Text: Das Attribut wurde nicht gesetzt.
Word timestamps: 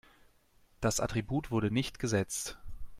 Das 0.79 0.99
Attribut 0.99 1.51
wurde 1.51 1.69
nicht 1.69 1.99
gesetzt. 1.99 2.57